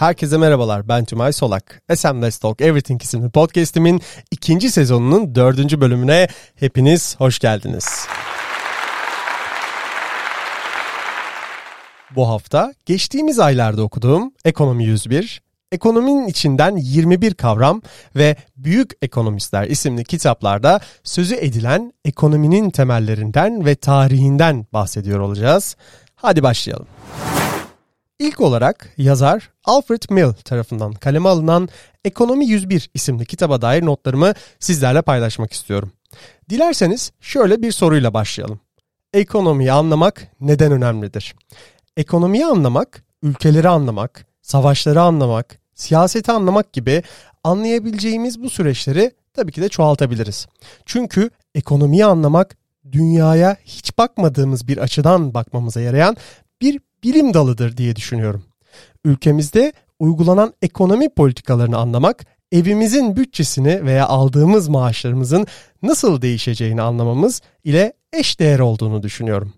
[0.00, 1.82] Herkese merhabalar ben Tümay Solak.
[1.94, 4.00] SM Let's Talk Everything isimli podcastimin
[4.30, 8.06] ikinci sezonunun dördüncü bölümüne hepiniz hoş geldiniz.
[12.16, 17.82] Bu hafta geçtiğimiz aylarda okuduğum Ekonomi 101, Ekonominin içinden 21 kavram
[18.16, 25.76] ve Büyük Ekonomistler isimli kitaplarda sözü edilen ekonominin temellerinden ve tarihinden bahsediyor olacağız.
[26.14, 26.86] Hadi başlayalım.
[28.20, 31.68] İlk olarak yazar Alfred Mill tarafından kaleme alınan
[32.04, 35.92] Ekonomi 101 isimli kitaba dair notlarımı sizlerle paylaşmak istiyorum.
[36.50, 38.60] Dilerseniz şöyle bir soruyla başlayalım.
[39.12, 41.34] Ekonomiyi anlamak neden önemlidir?
[41.96, 47.02] Ekonomiyi anlamak, ülkeleri anlamak, savaşları anlamak, siyaseti anlamak gibi
[47.44, 50.46] anlayabileceğimiz bu süreçleri tabii ki de çoğaltabiliriz.
[50.86, 52.56] Çünkü ekonomiyi anlamak
[52.92, 56.16] dünyaya hiç bakmadığımız bir açıdan bakmamıza yarayan
[56.60, 58.44] bir bilim dalıdır diye düşünüyorum.
[59.04, 65.46] Ülkemizde uygulanan ekonomi politikalarını anlamak, evimizin bütçesini veya aldığımız maaşlarımızın
[65.82, 69.52] nasıl değişeceğini anlamamız ile eş değer olduğunu düşünüyorum.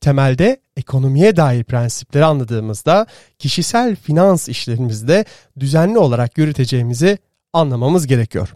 [0.00, 3.06] Temelde ekonomiye dair prensipleri anladığımızda
[3.38, 5.24] kişisel finans işlerimizde
[5.60, 7.18] düzenli olarak yürüteceğimizi
[7.52, 8.54] anlamamız gerekiyor.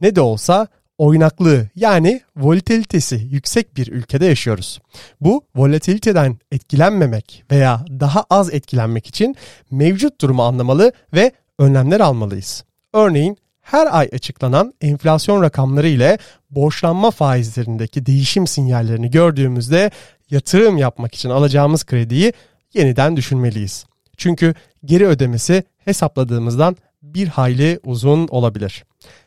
[0.00, 0.68] Ne de olsa
[0.98, 4.80] oynaklığı yani volatilitesi yüksek bir ülkede yaşıyoruz.
[5.20, 9.36] Bu volatiliteden etkilenmemek veya daha az etkilenmek için
[9.70, 12.64] mevcut durumu anlamalı ve önlemler almalıyız.
[12.92, 16.18] Örneğin her ay açıklanan enflasyon rakamları ile
[16.50, 19.90] borçlanma faizlerindeki değişim sinyallerini gördüğümüzde
[20.30, 22.32] yatırım yapmak için alacağımız krediyi
[22.74, 23.84] yeniden düşünmeliyiz.
[24.16, 28.84] Çünkü geri ödemesi hesapladığımızdan bir hayli uzun olabilir.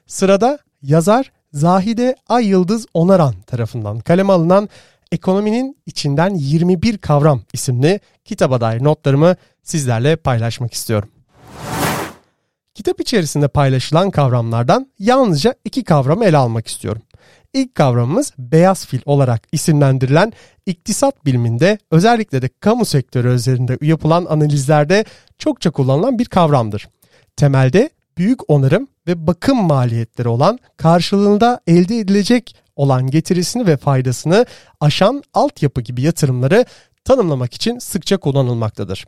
[0.08, 4.70] Sırada yazar Zahide Ay Yıldız Onaran tarafından kaleme alınan
[5.12, 11.10] Ekonominin içinden 21 kavram isimli kitaba dair notlarımı sizlerle paylaşmak istiyorum.
[12.74, 17.02] Kitap içerisinde paylaşılan kavramlardan yalnızca iki kavramı ele almak istiyorum.
[17.54, 20.34] İlk kavramımız beyaz fil olarak isimlendirilen
[20.66, 25.06] iktisat biliminde özellikle de kamu sektörü üzerinde yapılan analizlerde
[25.38, 26.90] çokça kullanılan bir kavramdır.
[27.36, 34.46] Temelde büyük onarım ve bakım maliyetleri olan karşılığında elde edilecek olan getirisini ve faydasını
[34.80, 36.66] aşan altyapı gibi yatırımları
[37.04, 39.06] tanımlamak için sıkça kullanılmaktadır.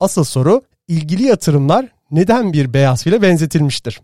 [0.00, 4.00] Asıl soru ilgili yatırımlar neden bir beyaz file benzetilmiştir?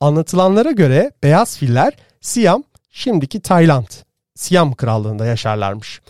[0.00, 3.88] Anlatılanlara göre beyaz filler Siam, şimdiki Tayland,
[4.34, 6.00] Siam krallığında yaşarlarmış.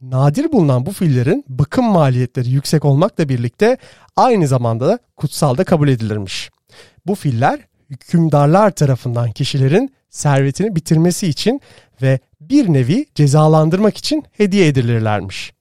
[0.00, 3.78] Nadir bulunan bu fillerin bakım maliyetleri yüksek olmakla birlikte
[4.16, 6.50] aynı zamanda da kutsal da kabul edilirmiş.
[7.06, 7.60] Bu filler
[7.90, 11.60] hükümdarlar tarafından kişilerin servetini bitirmesi için
[12.02, 15.52] ve bir nevi cezalandırmak için hediye edilirlermiş.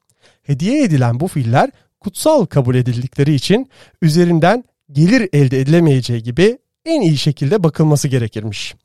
[0.43, 3.69] Hediye edilen bu filler kutsal kabul edildikleri için
[4.01, 8.75] üzerinden gelir elde edilemeyeceği gibi en iyi şekilde bakılması gerekirmiş.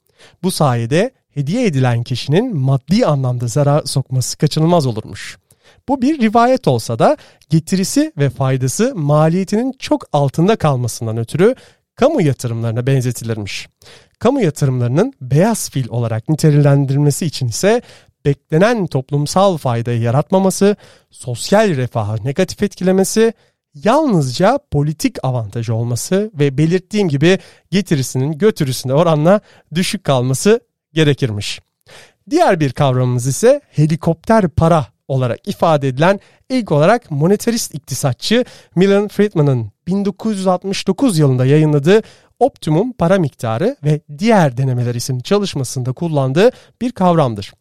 [0.42, 5.38] Bu sayede hediye edilen kişinin maddi anlamda zarar sokması kaçınılmaz olurmuş.
[5.88, 7.16] Bu bir rivayet olsa da
[7.50, 11.54] getirisi ve faydası maliyetinin çok altında kalmasından ötürü
[11.94, 13.68] kamu yatırımlarına benzetilirmiş.
[14.18, 17.82] Kamu yatırımlarının beyaz fil olarak nitelendirilmesi için ise
[18.24, 20.76] beklenen toplumsal faydayı yaratmaması,
[21.10, 23.32] sosyal refahı negatif etkilemesi,
[23.74, 27.38] yalnızca politik avantajı olması ve belirttiğim gibi
[27.70, 29.40] getirisinin götürüsüne oranla
[29.74, 30.60] düşük kalması
[30.92, 31.60] gerekirmiş.
[32.30, 38.44] Diğer bir kavramımız ise helikopter para olarak ifade edilen ilk olarak monetarist iktisatçı
[38.76, 42.02] Milton Friedman'ın 1969 yılında yayınladığı
[42.38, 46.50] optimum para miktarı ve diğer denemeler isimli çalışmasında kullandığı
[46.80, 47.52] bir kavramdır.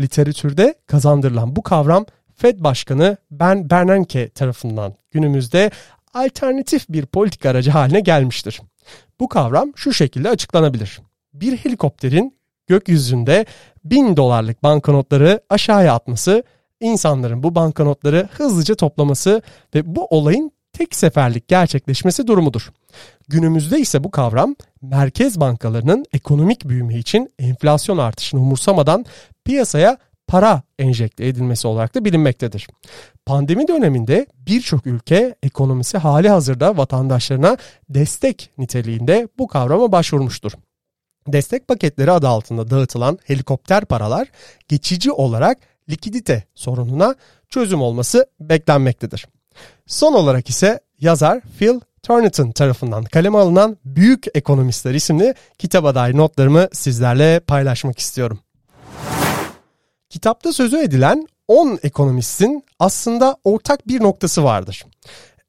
[0.00, 5.70] Literatürde kazandırılan bu kavram Fed Başkanı Ben Bernanke tarafından günümüzde
[6.14, 8.60] alternatif bir politik aracı haline gelmiştir.
[9.20, 11.00] Bu kavram şu şekilde açıklanabilir.
[11.34, 12.34] Bir helikopterin
[12.66, 13.46] gökyüzünde
[13.84, 16.42] bin dolarlık banknotları aşağıya atması,
[16.80, 19.42] insanların bu banknotları hızlıca toplaması
[19.74, 22.72] ve bu olayın tek seferlik gerçekleşmesi durumudur.
[23.28, 29.04] Günümüzde ise bu kavram merkez bankalarının ekonomik büyüme için enflasyon artışını umursamadan
[29.44, 32.68] piyasaya para enjekte edilmesi olarak da bilinmektedir.
[33.26, 37.56] Pandemi döneminde birçok ülke ekonomisi hali hazırda vatandaşlarına
[37.88, 40.52] destek niteliğinde bu kavrama başvurmuştur.
[41.28, 44.28] Destek paketleri adı altında dağıtılan helikopter paralar
[44.68, 45.58] geçici olarak
[45.90, 47.14] likidite sorununa
[47.48, 49.26] çözüm olması beklenmektedir.
[49.86, 56.68] Son olarak ise yazar Phil Turnitin tarafından kaleme alınan Büyük Ekonomistler isimli kitaba dair notlarımı
[56.72, 58.40] sizlerle paylaşmak istiyorum.
[60.10, 64.86] Kitapta sözü edilen 10 ekonomistin aslında ortak bir noktası vardır.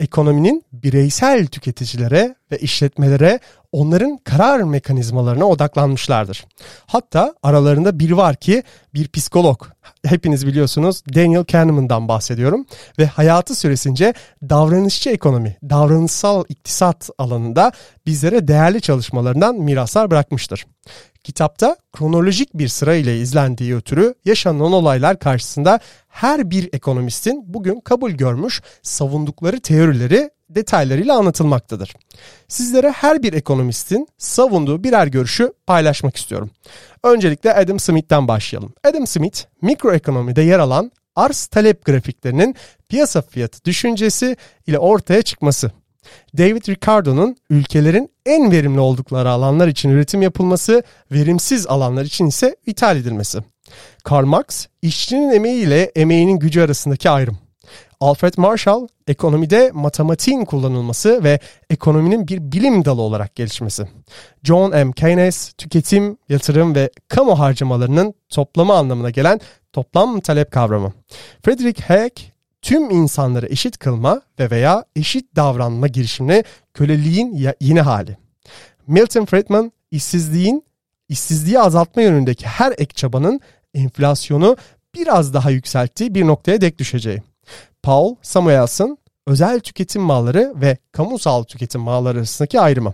[0.01, 3.39] Ekonominin bireysel tüketicilere ve işletmelere
[3.71, 6.45] onların karar mekanizmalarına odaklanmışlardır.
[6.85, 8.63] Hatta aralarında biri var ki
[8.93, 9.65] bir psikolog.
[10.05, 12.65] Hepiniz biliyorsunuz Daniel Kahneman'dan bahsediyorum
[12.99, 14.13] ve hayatı süresince
[14.49, 17.71] davranışçı ekonomi, davranışsal iktisat alanında
[18.05, 20.65] bizlere değerli çalışmalarından miraslar bırakmıştır.
[21.23, 28.11] Kitapta kronolojik bir sıra ile izlendiği ötürü yaşanan olaylar karşısında her bir ekonomistin bugün kabul
[28.11, 31.93] görmüş savundukları teorileri detaylarıyla anlatılmaktadır.
[32.47, 36.51] Sizlere her bir ekonomistin savunduğu birer görüşü paylaşmak istiyorum.
[37.03, 38.73] Öncelikle Adam Smith'ten başlayalım.
[38.83, 42.55] Adam Smith, mikroekonomide yer alan arz talep grafiklerinin
[42.89, 44.37] piyasa fiyatı düşüncesi
[44.67, 45.71] ile ortaya çıkması.
[46.37, 52.97] David Ricardo'nun ülkelerin en verimli oldukları alanlar için üretim yapılması, verimsiz alanlar için ise ithal
[52.97, 53.39] edilmesi.
[54.03, 57.37] Karl Marx, işçinin emeği ile emeğinin gücü arasındaki ayrım.
[57.99, 63.87] Alfred Marshall, ekonomide matematiğin kullanılması ve ekonominin bir bilim dalı olarak gelişmesi.
[64.43, 64.91] John M.
[64.91, 69.39] Keynes, tüketim, yatırım ve kamu harcamalarının toplamı anlamına gelen
[69.73, 70.93] toplam talep kavramı.
[71.45, 76.43] Friedrich Hayek, tüm insanları eşit kılma ve veya eşit davranma girişimine
[76.73, 78.17] köleliğin yeni hali.
[78.87, 80.63] Milton Friedman işsizliğin
[81.09, 83.39] işsizliği azaltma yönündeki her ek çabanın
[83.73, 84.57] enflasyonu
[84.95, 87.21] biraz daha yükselttiği bir noktaya dek düşeceği.
[87.83, 88.97] Paul Samuelson
[89.27, 92.93] özel tüketim malları ve kamusal tüketim malları arasındaki ayrımı.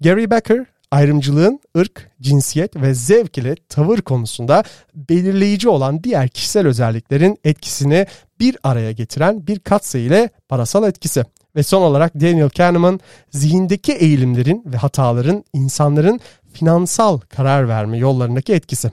[0.00, 7.38] Gary Becker ayrımcılığın ırk, cinsiyet ve zevk ile tavır konusunda belirleyici olan diğer kişisel özelliklerin
[7.44, 8.06] etkisini
[8.40, 11.24] bir araya getiren bir katsayı ile parasal etkisi.
[11.56, 13.00] Ve son olarak Daniel Kahneman
[13.30, 16.20] zihindeki eğilimlerin ve hataların insanların
[16.52, 18.92] finansal karar verme yollarındaki etkisi.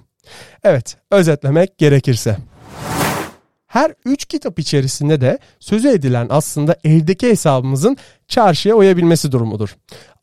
[0.64, 2.38] Evet, özetlemek gerekirse.
[3.68, 7.98] Her üç kitap içerisinde de sözü edilen aslında evdeki hesabımızın
[8.28, 9.76] çarşıya uyabilmesi durumudur.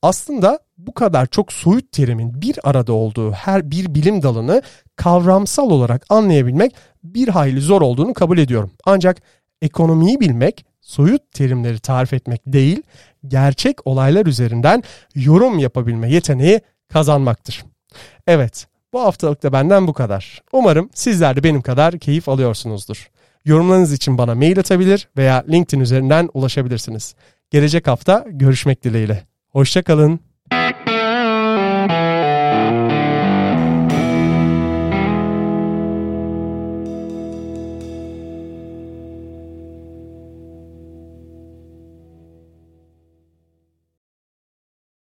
[0.07, 4.63] Aslında bu kadar çok soyut terimin bir arada olduğu her bir bilim dalını
[4.97, 6.75] kavramsal olarak anlayabilmek
[7.05, 8.71] bir hayli zor olduğunu kabul ediyorum.
[8.85, 9.23] Ancak
[9.63, 12.83] ekonomiyi bilmek soyut terimleri tarif etmek değil,
[13.29, 14.83] gerçek olaylar üzerinden
[15.15, 17.65] yorum yapabilme yeteneği kazanmaktır.
[18.27, 20.43] Evet, bu haftalık da benden bu kadar.
[20.53, 23.11] Umarım sizler de benim kadar keyif alıyorsunuzdur.
[23.45, 27.15] Yorumlarınız için bana mail atabilir veya LinkedIn üzerinden ulaşabilirsiniz.
[27.51, 29.36] Gelecek hafta görüşmek dileğiyle.
[29.57, 30.21] Hoşçakalın.